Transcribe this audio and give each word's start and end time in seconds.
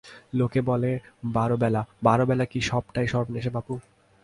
লোকে 0.33 0.59
বলে 0.61 0.91
বারবেলা, 1.33 1.81
বারবেলা 2.03 2.45
কী 2.45 2.59
সবটাই 2.61 3.07
সর্বনেশে 3.07 3.49
বাপু? 3.49 3.73